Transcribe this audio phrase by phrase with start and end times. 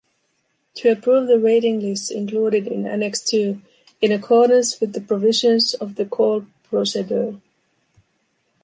[0.77, 3.61] To approve the waiting lists included in Annex Two
[4.01, 7.39] in accordance with the provisions of the call procedure.